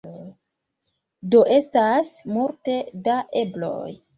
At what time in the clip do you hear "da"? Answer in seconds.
3.09-3.21